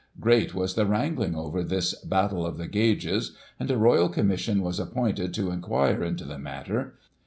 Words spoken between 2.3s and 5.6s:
of the gauges," and a Royal Commission was appointed to